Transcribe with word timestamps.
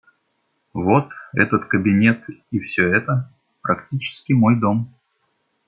Вот 0.73 1.09
этот 1.33 1.65
кабинет 1.67 2.23
и 2.49 2.57
все 2.59 2.91
это- 2.91 3.29
практически 3.61 4.33
мой 4.33 4.59
дом. 4.59 4.91